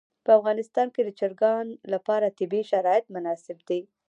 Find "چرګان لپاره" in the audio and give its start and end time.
1.19-2.35